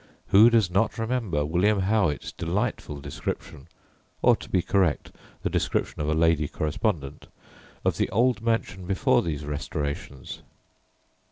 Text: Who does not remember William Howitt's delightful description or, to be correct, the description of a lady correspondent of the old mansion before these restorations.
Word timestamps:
Who 0.29 0.49
does 0.49 0.71
not 0.71 0.97
remember 0.97 1.45
William 1.45 1.81
Howitt's 1.81 2.31
delightful 2.31 3.01
description 3.01 3.67
or, 4.23 4.35
to 4.37 4.49
be 4.49 4.63
correct, 4.63 5.11
the 5.43 5.49
description 5.51 6.01
of 6.01 6.09
a 6.09 6.15
lady 6.15 6.47
correspondent 6.47 7.27
of 7.85 7.97
the 7.97 8.09
old 8.09 8.41
mansion 8.41 8.87
before 8.87 9.21
these 9.21 9.45
restorations. 9.45 10.41